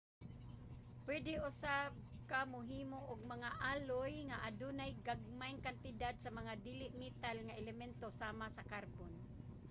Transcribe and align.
puede 1.05 1.33
usab 1.49 1.91
ka 2.31 2.39
mohimo 2.53 2.99
og 3.11 3.19
mga 3.33 3.49
alloy 3.73 4.13
nga 4.29 4.37
adunay 4.47 4.91
gagmayng 5.07 5.61
kantidad 5.67 6.15
sa 6.19 6.29
mga 6.39 6.53
dili-metal 6.67 7.37
nga 7.43 7.57
elemento 7.61 8.07
sama 8.21 8.45
sa 8.55 8.65
karbon 8.71 9.11